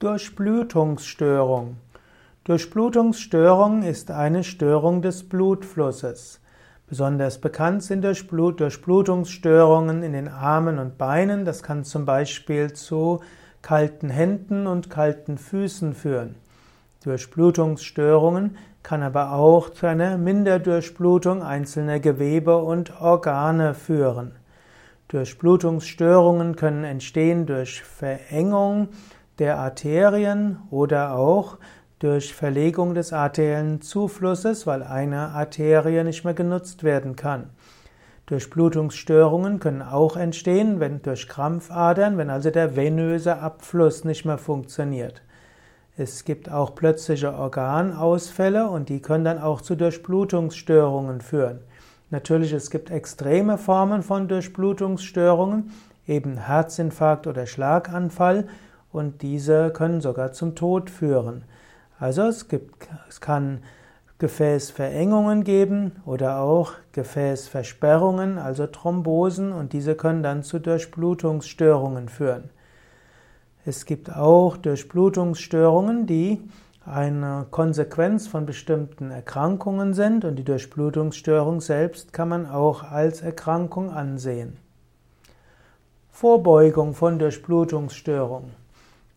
[0.00, 1.76] Durchblutungsstörung.
[2.44, 6.40] Durchblutungsstörung ist eine Störung des Blutflusses.
[6.88, 11.44] Besonders bekannt sind Durchblutungsstörungen in den Armen und Beinen.
[11.44, 13.20] Das kann zum Beispiel zu
[13.60, 16.34] kalten Händen und kalten Füßen führen.
[17.04, 24.32] Durchblutungsstörungen kann aber auch zu einer Minderdurchblutung einzelner Gewebe und Organe führen.
[25.08, 28.88] Durchblutungsstörungen können entstehen durch Verengung
[29.40, 31.58] der Arterien oder auch
[31.98, 37.50] durch Verlegung des arteriellen Zuflusses, weil eine Arterie nicht mehr genutzt werden kann.
[38.26, 45.22] Durchblutungsstörungen können auch entstehen, wenn durch Krampfadern, wenn also der venöse Abfluss nicht mehr funktioniert.
[45.96, 51.60] Es gibt auch plötzliche Organausfälle und die können dann auch zu Durchblutungsstörungen führen.
[52.10, 55.72] Natürlich, es gibt extreme Formen von Durchblutungsstörungen,
[56.06, 58.46] eben Herzinfarkt oder Schlaganfall
[58.92, 61.44] und diese können sogar zum Tod führen.
[61.98, 63.62] Also es gibt, es kann
[64.18, 72.50] Gefäßverengungen geben oder auch Gefäßversperrungen, also Thrombosen, und diese können dann zu Durchblutungsstörungen führen.
[73.64, 76.42] Es gibt auch Durchblutungsstörungen, die
[76.84, 83.90] eine Konsequenz von bestimmten Erkrankungen sind und die Durchblutungsstörung selbst kann man auch als Erkrankung
[83.90, 84.56] ansehen.
[86.10, 88.59] Vorbeugung von Durchblutungsstörungen.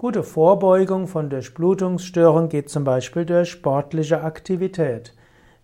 [0.04, 5.14] Gute Vorbeugung von Durchblutungsstörungen geht zum Beispiel durch sportliche Aktivität.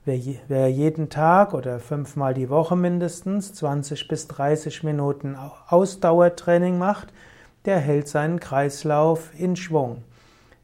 [0.06, 5.36] Wer jeden Tag oder fünfmal die Woche mindestens 20 bis 30 Minuten
[5.68, 7.10] Ausdauertraining macht,
[7.66, 10.04] der hält seinen Kreislauf in Schwung.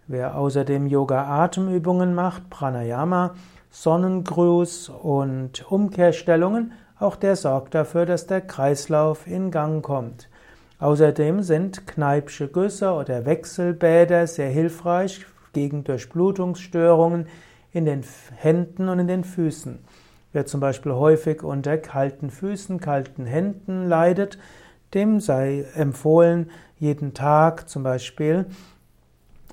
[0.08, 3.36] Wer außerdem Yoga-Atemübungen macht, Pranayama,
[3.72, 10.30] Sonnengruß und Umkehrstellungen, auch der sorgt dafür, dass der Kreislauf in Gang kommt.
[10.80, 17.28] Außerdem sind Kneipsche Güsse oder Wechselbäder sehr hilfreich gegen Durchblutungsstörungen
[17.72, 18.04] in den
[18.36, 19.80] Händen und in den Füßen.
[20.34, 24.38] Wer zum Beispiel häufig unter kalten Füßen, kalten Händen leidet,
[24.94, 28.46] dem sei empfohlen, jeden Tag zum Beispiel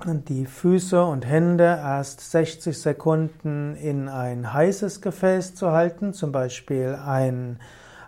[0.05, 6.97] die Füße und Hände erst 60 Sekunden in ein heißes Gefäß zu halten, zum Beispiel
[7.05, 7.59] ein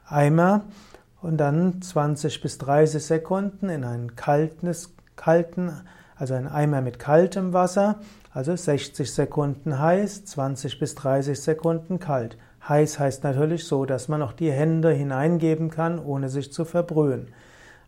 [0.06, 0.66] Eimer,
[1.26, 5.72] und dann 20 bis 30 Sekunden in ein kaltes, kalten,
[6.16, 7.96] also ein Eimer mit kaltem Wasser,
[8.32, 12.38] also 60 Sekunden heiß, 20 bis 30 Sekunden kalt.
[12.70, 17.30] Heiß heißt natürlich so, dass man auch die Hände hineingeben kann, ohne sich zu verbrühen.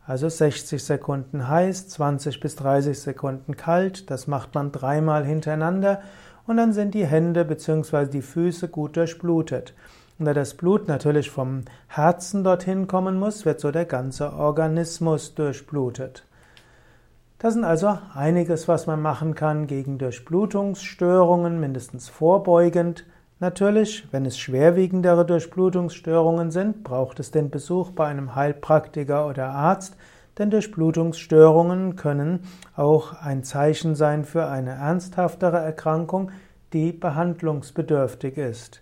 [0.07, 6.01] Also 60 Sekunden heiß, 20 bis 30 Sekunden kalt, das macht man dreimal hintereinander
[6.47, 8.07] und dann sind die Hände bzw.
[8.07, 9.75] die Füße gut durchblutet.
[10.19, 15.35] Und da das Blut natürlich vom Herzen dorthin kommen muss, wird so der ganze Organismus
[15.35, 16.25] durchblutet.
[17.39, 23.05] Das sind also einiges, was man machen kann gegen Durchblutungsstörungen, mindestens vorbeugend.
[23.39, 29.95] Natürlich, wenn es schwerwiegendere Durchblutungsstörungen sind, braucht es den Besuch bei einem Heilpraktiker oder Arzt,
[30.39, 32.39] denn Durchblutungsstörungen können
[32.75, 36.31] auch ein Zeichen sein für eine ernsthaftere Erkrankung,
[36.73, 38.81] die behandlungsbedürftig ist.